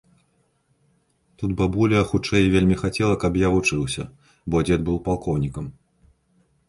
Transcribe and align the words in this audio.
Тут 1.41 1.51
бабуля 1.59 1.99
хутчэй 2.11 2.49
вельмі 2.55 2.77
хацела, 2.83 3.19
каб 3.25 3.37
я 3.45 3.55
вучыўся, 3.57 4.03
бо 4.55 4.67
дзед 4.71 4.79
быў 4.89 4.97
палкоўнікам. 5.09 5.65